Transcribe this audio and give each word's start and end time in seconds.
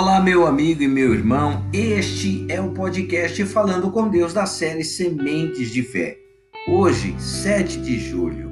Olá, 0.00 0.18
meu 0.18 0.46
amigo 0.46 0.82
e 0.82 0.88
meu 0.88 1.12
irmão. 1.12 1.62
Este 1.74 2.46
é 2.48 2.58
o 2.58 2.70
podcast 2.70 3.44
Falando 3.44 3.90
com 3.90 4.08
Deus 4.08 4.32
da 4.32 4.46
série 4.46 4.82
Sementes 4.82 5.70
de 5.70 5.82
Fé. 5.82 6.16
Hoje, 6.66 7.14
7 7.20 7.78
de 7.82 7.98
julho, 7.98 8.50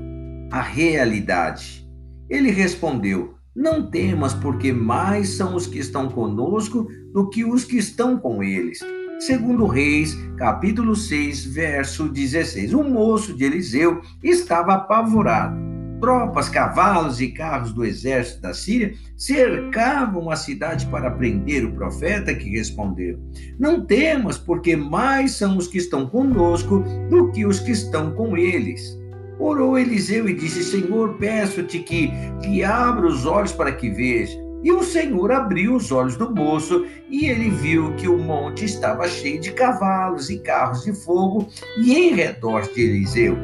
a 0.53 0.61
realidade. 0.61 1.89
Ele 2.29 2.50
respondeu: 2.50 3.35
Não 3.57 3.91
temas, 3.91 4.35
porque 4.35 4.75
mais 4.75 5.39
são 5.39 5.57
os 5.57 5.67
que 5.67 5.79
estão 5.79 6.11
conosco 6.11 6.87
do 7.14 7.31
que 7.31 7.46
os 7.46 7.65
que 7.65 7.79
estão 7.79 8.19
com 8.19 8.43
eles. 8.43 8.80
Segundo 9.19 9.67
Reis, 9.67 10.15
capítulo 10.37 10.95
6, 10.95 11.46
verso 11.46 12.11
16. 12.11 12.75
O 12.75 12.85
moço 12.85 13.35
de 13.35 13.45
Eliseu 13.45 14.03
estava 14.22 14.75
apavorado 14.75 15.68
Tropas, 16.00 16.48
cavalos 16.48 17.20
e 17.20 17.29
carros 17.29 17.72
do 17.72 17.84
exército 17.84 18.43
da 18.43 18.54
Síria 18.54 18.94
cercavam 19.16 20.30
a 20.30 20.36
cidade 20.36 20.86
para 20.86 21.11
prender 21.11 21.64
o 21.64 21.72
profeta, 21.72 22.34
que 22.34 22.50
respondeu: 22.50 23.18
Não 23.58 23.84
temas, 23.84 24.38
porque 24.38 24.76
mais 24.76 25.32
são 25.32 25.57
os 25.57 25.66
que 25.66 25.79
estão 25.79 26.07
conosco 26.07 26.84
do 27.11 27.30
que 27.32 27.44
os 27.44 27.58
que 27.58 27.72
estão 27.72 28.12
com 28.12 28.36
eles. 28.36 28.96
Orou 29.38 29.79
Eliseu 29.79 30.29
e 30.29 30.34
disse: 30.34 30.62
Senhor, 30.62 31.14
peço-te 31.14 31.80
que 31.80 32.64
abra 32.64 33.06
os 33.06 33.27
olhos 33.27 33.52
para 33.52 33.72
que 33.72 33.91
veja. 33.91 34.38
E 34.62 34.72
o 34.72 34.83
Senhor 34.83 35.30
abriu 35.30 35.77
os 35.77 35.92
olhos 35.92 36.16
do 36.16 36.34
moço, 36.34 36.84
e 37.08 37.27
ele 37.27 37.48
viu 37.48 37.94
que 37.94 38.08
o 38.08 38.19
monte 38.19 38.64
estava 38.64 39.06
cheio 39.06 39.41
de 39.41 39.52
cavalos 39.52 40.30
e 40.30 40.38
carros 40.41 40.83
de 40.83 40.92
fogo, 40.92 41.48
e 41.78 41.94
em 41.94 42.14
redor 42.14 42.62
de 42.74 42.83
Eliseu. 42.83 43.36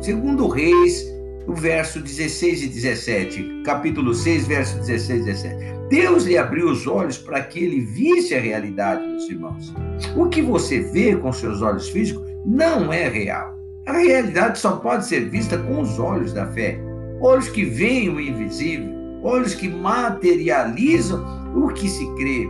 Segundo 0.00 0.48
Reis 0.48 1.11
o 1.46 1.54
verso 1.54 2.00
16 2.00 2.62
e 2.62 2.66
17, 2.68 3.62
capítulo 3.64 4.14
6, 4.14 4.46
verso 4.46 4.78
16 4.78 5.20
e 5.20 5.24
17. 5.24 5.56
Deus 5.88 6.24
lhe 6.24 6.38
abriu 6.38 6.70
os 6.70 6.86
olhos 6.86 7.18
para 7.18 7.42
que 7.42 7.58
ele 7.58 7.80
visse 7.80 8.34
a 8.34 8.40
realidade, 8.40 9.06
meus 9.06 9.28
irmãos. 9.28 9.74
O 10.16 10.28
que 10.28 10.40
você 10.40 10.80
vê 10.80 11.16
com 11.16 11.32
seus 11.32 11.60
olhos 11.60 11.88
físicos 11.90 12.22
não 12.44 12.92
é 12.92 13.08
real. 13.08 13.58
A 13.86 13.98
realidade 13.98 14.58
só 14.58 14.76
pode 14.76 15.06
ser 15.06 15.28
vista 15.28 15.58
com 15.58 15.80
os 15.80 15.98
olhos 15.98 16.32
da 16.32 16.46
fé. 16.46 16.78
Olhos 17.20 17.48
que 17.48 17.64
veem 17.64 18.08
o 18.08 18.20
invisível, 18.20 18.88
olhos 19.22 19.54
que 19.54 19.68
materializam 19.68 21.22
o 21.54 21.68
que 21.68 21.88
se 21.88 22.06
crê. 22.14 22.46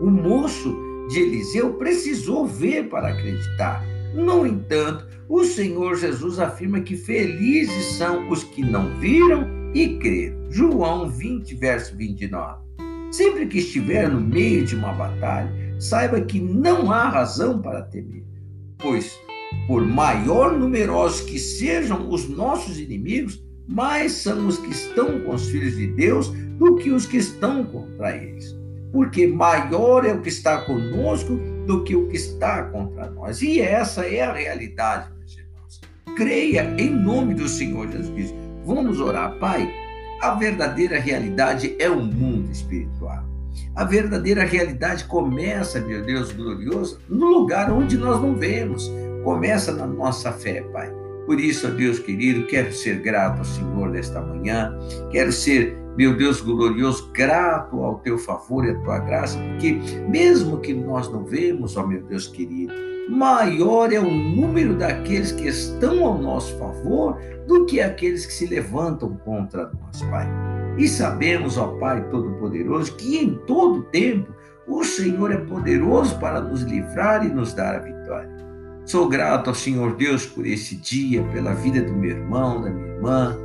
O 0.00 0.10
moço 0.10 0.76
de 1.08 1.20
Eliseu 1.20 1.74
precisou 1.74 2.46
ver 2.46 2.88
para 2.88 3.08
acreditar. 3.08 3.84
No 4.14 4.46
entanto, 4.46 5.06
o 5.28 5.42
Senhor 5.42 5.96
Jesus 5.96 6.38
afirma 6.38 6.80
que 6.80 6.96
felizes 6.96 7.96
são 7.96 8.28
os 8.30 8.44
que 8.44 8.62
não 8.62 8.96
viram 9.00 9.44
e 9.74 9.98
creram. 9.98 10.38
João 10.50 11.08
20, 11.10 11.52
verso 11.56 11.96
29. 11.96 12.62
Sempre 13.10 13.46
que 13.46 13.58
estiver 13.58 14.08
no 14.08 14.20
meio 14.20 14.64
de 14.64 14.76
uma 14.76 14.92
batalha, 14.92 15.52
saiba 15.80 16.20
que 16.20 16.40
não 16.40 16.92
há 16.92 17.08
razão 17.08 17.60
para 17.60 17.82
temer, 17.82 18.24
pois, 18.78 19.18
por 19.66 19.84
maior 19.84 20.56
numerosos 20.56 21.22
que 21.22 21.38
sejam 21.38 22.08
os 22.08 22.28
nossos 22.28 22.78
inimigos, 22.78 23.42
mais 23.66 24.12
são 24.12 24.46
os 24.46 24.58
que 24.58 24.70
estão 24.70 25.20
com 25.22 25.34
os 25.34 25.48
filhos 25.48 25.76
de 25.76 25.88
Deus 25.88 26.28
do 26.58 26.76
que 26.76 26.90
os 26.90 27.04
que 27.04 27.16
estão 27.16 27.64
contra 27.64 28.16
eles. 28.16 28.54
Porque 28.92 29.26
maior 29.26 30.04
é 30.04 30.12
o 30.12 30.20
que 30.20 30.28
está 30.28 30.58
conosco 30.62 31.36
do 31.66 31.84
que 31.84 31.96
o 31.96 32.08
que 32.08 32.16
está 32.16 32.64
contra 32.64 33.10
nós. 33.10 33.42
E 33.42 33.60
essa 33.60 34.06
é 34.06 34.22
a 34.22 34.32
realidade, 34.32 35.10
meus 35.18 35.36
irmãos. 35.36 35.80
Creia 36.16 36.74
em 36.78 36.90
nome 36.90 37.34
do 37.34 37.48
Senhor 37.48 37.90
Jesus 37.90 38.10
Cristo. 38.10 38.36
Vamos 38.64 39.00
orar, 39.00 39.38
Pai. 39.38 39.72
A 40.20 40.34
verdadeira 40.34 40.98
realidade 40.98 41.76
é 41.78 41.90
o 41.90 42.00
mundo 42.00 42.50
espiritual. 42.50 43.24
A 43.74 43.84
verdadeira 43.84 44.44
realidade 44.44 45.04
começa, 45.04 45.80
meu 45.80 46.04
Deus 46.04 46.32
glorioso, 46.32 47.00
no 47.08 47.26
lugar 47.26 47.70
onde 47.70 47.96
nós 47.96 48.20
não 48.20 48.34
vemos. 48.34 48.90
Começa 49.22 49.72
na 49.72 49.86
nossa 49.86 50.32
fé, 50.32 50.62
Pai. 50.72 50.92
Por 51.26 51.40
isso, 51.40 51.68
Deus 51.68 51.98
querido, 51.98 52.46
quero 52.46 52.72
ser 52.72 53.00
grato 53.00 53.38
ao 53.38 53.44
Senhor 53.44 53.88
nesta 53.90 54.20
manhã, 54.20 54.76
quero 55.10 55.32
ser 55.32 55.76
meu 55.96 56.16
Deus 56.16 56.40
glorioso, 56.40 57.10
grato 57.12 57.82
ao 57.82 57.98
teu 58.00 58.18
favor 58.18 58.64
e 58.64 58.70
à 58.70 58.74
tua 58.80 58.98
graça, 58.98 59.38
porque 59.38 59.78
mesmo 60.08 60.58
que 60.58 60.74
nós 60.74 61.10
não 61.10 61.24
vemos, 61.24 61.76
ó 61.76 61.86
meu 61.86 62.02
Deus 62.02 62.26
querido, 62.26 62.72
maior 63.08 63.92
é 63.92 64.00
o 64.00 64.10
número 64.10 64.74
daqueles 64.74 65.30
que 65.32 65.48
estão 65.48 66.04
ao 66.04 66.18
nosso 66.18 66.58
favor 66.58 67.18
do 67.46 67.64
que 67.66 67.80
aqueles 67.80 68.26
que 68.26 68.32
se 68.32 68.46
levantam 68.46 69.16
contra 69.24 69.70
nós, 69.80 70.02
Pai. 70.10 70.28
E 70.76 70.88
sabemos, 70.88 71.56
ó 71.56 71.68
Pai 71.78 72.08
Todo-Poderoso, 72.08 72.96
que 72.96 73.18
em 73.18 73.34
todo 73.46 73.84
tempo 73.84 74.32
o 74.66 74.82
Senhor 74.82 75.30
é 75.30 75.36
poderoso 75.36 76.18
para 76.18 76.40
nos 76.40 76.62
livrar 76.62 77.24
e 77.24 77.28
nos 77.28 77.52
dar 77.52 77.76
a 77.76 77.78
vitória. 77.78 78.30
Sou 78.84 79.08
grato 79.08 79.48
ao 79.48 79.54
Senhor 79.54 79.94
Deus 79.94 80.26
por 80.26 80.46
esse 80.46 80.76
dia, 80.76 81.22
pela 81.32 81.54
vida 81.54 81.80
do 81.82 81.92
meu 81.92 82.10
irmão, 82.10 82.60
da 82.60 82.70
minha 82.70 82.94
irmã, 82.94 83.38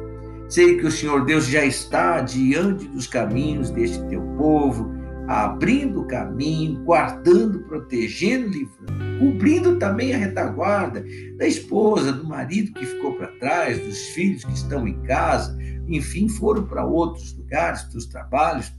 Sei 0.50 0.78
que 0.78 0.88
o 0.88 0.92
Senhor 0.92 1.26
Deus 1.26 1.46
já 1.46 1.64
está 1.64 2.22
diante 2.22 2.88
dos 2.88 3.06
caminhos 3.06 3.70
deste 3.70 4.04
teu 4.08 4.24
povo, 4.36 4.92
abrindo 5.28 6.02
o 6.02 6.08
caminho, 6.08 6.84
guardando, 6.84 7.60
protegendo, 7.66 8.50
livrando, 8.50 9.20
cumprindo 9.20 9.78
também 9.78 10.12
a 10.16 10.18
retaguarda 10.18 11.06
da 11.38 11.46
esposa, 11.46 12.12
do 12.12 12.28
marido 12.28 12.74
que 12.74 12.84
ficou 12.84 13.14
para 13.14 13.28
trás, 13.38 13.78
dos 13.78 14.00
filhos 14.08 14.44
que 14.44 14.54
estão 14.54 14.88
em 14.88 15.00
casa, 15.04 15.56
enfim, 15.88 16.28
foram 16.28 16.66
para 16.66 16.84
outros 16.84 17.38
lugares, 17.38 17.84
para 17.84 18.00
os 18.00 18.08
trabalhos. 18.08 18.74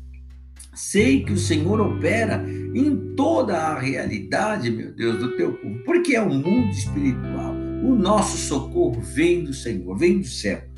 Sei 0.74 1.22
que 1.22 1.32
o 1.32 1.38
Senhor 1.38 1.80
opera 1.80 2.44
em 2.74 3.14
toda 3.14 3.56
a 3.56 3.78
realidade, 3.78 4.72
meu 4.72 4.92
Deus, 4.92 5.18
do 5.20 5.36
teu 5.36 5.52
povo, 5.52 5.78
porque 5.84 6.16
é 6.16 6.20
o 6.20 6.26
um 6.26 6.42
mundo 6.42 6.70
espiritual. 6.70 7.54
O 7.84 7.94
nosso 7.94 8.36
socorro 8.36 9.00
vem 9.00 9.44
do 9.44 9.54
Senhor, 9.54 9.96
vem 9.96 10.18
do 10.18 10.26
céu 10.26 10.69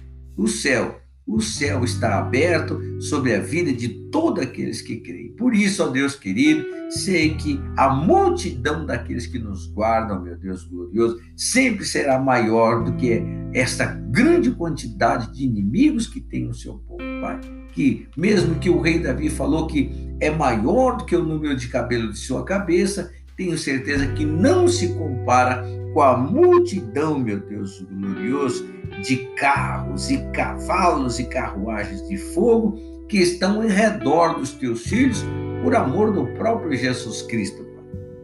o 0.42 0.48
céu. 0.48 1.00
O 1.24 1.40
céu 1.40 1.84
está 1.84 2.18
aberto 2.18 2.80
sobre 3.00 3.32
a 3.32 3.40
vida 3.40 3.72
de 3.72 3.88
todos 4.10 4.42
aqueles 4.42 4.82
que 4.82 4.96
creem. 4.96 5.28
Por 5.36 5.54
isso, 5.54 5.84
ó 5.84 5.86
Deus 5.86 6.16
querido, 6.16 6.64
sei 6.90 7.36
que 7.36 7.60
a 7.76 7.88
multidão 7.88 8.84
daqueles 8.84 9.26
que 9.26 9.38
nos 9.38 9.66
guardam, 9.68 10.20
meu 10.20 10.36
Deus 10.36 10.64
glorioso, 10.64 11.20
sempre 11.36 11.84
será 11.84 12.18
maior 12.18 12.82
do 12.82 12.94
que 12.96 13.22
esta 13.54 13.84
grande 13.86 14.50
quantidade 14.50 15.32
de 15.32 15.44
inimigos 15.44 16.08
que 16.08 16.20
tem 16.20 16.48
o 16.48 16.54
seu 16.54 16.74
povo, 16.74 16.98
Pai. 17.20 17.40
Que 17.72 18.08
mesmo 18.16 18.56
que 18.56 18.68
o 18.68 18.80
rei 18.80 18.98
Davi 18.98 19.30
falou 19.30 19.68
que 19.68 19.92
é 20.20 20.28
maior 20.28 20.96
do 20.96 21.04
que 21.04 21.14
o 21.14 21.24
número 21.24 21.56
de 21.56 21.68
cabelo 21.68 22.10
de 22.10 22.18
sua 22.18 22.44
cabeça, 22.44 23.12
tenho 23.36 23.56
certeza 23.56 24.08
que 24.08 24.24
não 24.24 24.66
se 24.66 24.88
compara 24.94 25.64
com 25.92 26.00
a 26.00 26.16
multidão, 26.16 27.18
meu 27.18 27.40
Deus 27.40 27.84
glorioso, 27.90 28.66
de 29.02 29.16
carros 29.36 30.10
e 30.10 30.18
cavalos 30.32 31.18
e 31.18 31.24
carruagens 31.24 32.06
de 32.08 32.16
fogo 32.16 32.78
que 33.08 33.18
estão 33.18 33.64
em 33.64 33.68
redor 33.68 34.38
dos 34.38 34.52
teus 34.52 34.82
filhos 34.82 35.24
por 35.62 35.74
amor 35.74 36.12
do 36.12 36.26
próprio 36.34 36.76
Jesus 36.76 37.22
Cristo. 37.22 37.64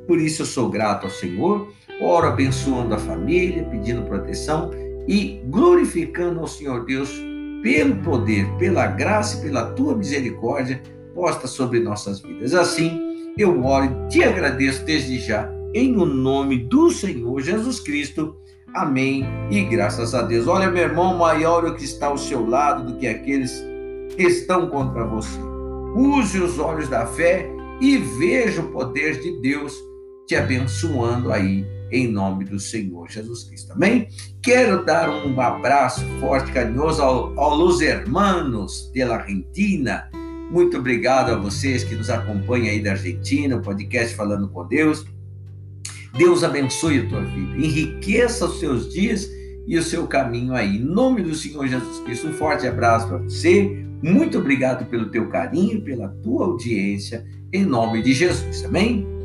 Por 0.07 0.19
isso 0.19 0.43
eu 0.43 0.47
sou 0.47 0.71
grato 0.71 1.05
ao 1.05 1.11
Senhor, 1.11 1.73
oro 2.01 2.27
abençoando 2.27 2.95
a 2.95 2.99
família, 2.99 3.65
pedindo 3.65 4.03
proteção 4.03 4.71
e 5.07 5.43
glorificando 5.47 6.41
ao 6.41 6.47
Senhor 6.47 6.85
Deus 6.85 7.13
pelo 7.63 7.97
poder, 7.97 8.47
pela 8.59 8.87
graça 8.87 9.39
e 9.39 9.43
pela 9.43 9.73
tua 9.73 9.97
misericórdia 9.97 10.81
posta 11.15 11.47
sobre 11.47 11.81
nossas 11.81 12.21
vidas. 12.21 12.55
Assim, 12.55 13.33
eu 13.37 13.65
oro 13.65 13.85
e 13.87 14.09
te 14.09 14.23
agradeço 14.23 14.85
desde 14.85 15.19
já, 15.19 15.51
em 15.75 15.97
o 15.97 16.05
nome 16.05 16.59
do 16.59 16.91
Senhor 16.91 17.41
Jesus 17.41 17.81
Cristo. 17.81 18.37
Amém. 18.75 19.25
E 19.51 19.63
graças 19.65 20.15
a 20.15 20.23
Deus. 20.23 20.47
Olha, 20.47 20.71
meu 20.71 20.83
irmão, 20.83 21.17
maior 21.17 21.65
é 21.65 21.71
o 21.71 21.75
que 21.75 21.85
está 21.85 22.07
ao 22.07 22.19
seu 22.19 22.47
lado 22.47 22.93
do 22.93 22.99
que 22.99 23.07
aqueles 23.07 23.63
que 24.17 24.23
estão 24.23 24.69
contra 24.69 25.05
você. 25.05 25.39
Use 25.95 26.39
os 26.41 26.59
olhos 26.59 26.89
da 26.89 27.07
fé 27.07 27.51
e 27.81 27.97
veja 27.97 28.61
o 28.61 28.71
poder 28.71 29.21
de 29.21 29.41
Deus 29.41 29.75
te 30.27 30.37
abençoando 30.37 31.33
aí 31.33 31.67
em 31.91 32.07
nome 32.07 32.45
do 32.45 32.61
Senhor 32.61 33.09
Jesus 33.09 33.45
Cristo. 33.45 33.73
Amém? 33.73 34.09
Quero 34.43 34.85
dar 34.85 35.09
um 35.09 35.41
abraço 35.41 36.05
forte, 36.21 36.53
carinhoso 36.53 37.03
ao, 37.03 37.39
ao 37.39 37.81
Hermanos 37.81 38.91
de 38.93 39.05
la 39.05 39.17
Argentina. 39.17 40.11
Muito 40.51 40.77
obrigado 40.77 41.31
a 41.31 41.37
vocês 41.37 41.85
que 41.85 41.95
nos 41.95 42.11
acompanham 42.11 42.69
aí 42.69 42.83
da 42.83 42.93
Argentina, 42.93 43.57
o 43.57 43.63
podcast 43.63 44.15
Falando 44.15 44.49
com 44.49 44.67
Deus. 44.67 45.07
Deus 46.17 46.43
abençoe 46.43 47.01
a 47.01 47.09
tua 47.09 47.25
vida, 47.25 47.57
enriqueça 47.57 48.47
os 48.47 48.59
seus 48.59 48.93
dias 48.93 49.29
e 49.67 49.77
o 49.77 49.83
seu 49.83 50.07
caminho 50.07 50.55
aí. 50.55 50.77
Em 50.77 50.85
nome 50.85 51.23
do 51.23 51.35
Senhor 51.35 51.67
Jesus 51.67 52.01
Cristo, 52.01 52.29
um 52.29 52.33
forte 52.33 52.67
abraço 52.67 53.09
para 53.09 53.19
você. 53.19 53.85
Muito 54.03 54.39
obrigado 54.39 54.87
pelo 54.87 55.11
teu 55.11 55.29
carinho, 55.29 55.83
pela 55.83 56.09
tua 56.23 56.47
audiência, 56.47 57.27
em 57.53 57.65
nome 57.65 58.03
de 58.03 58.13
Jesus. 58.13 58.65
Amém? 58.65 59.18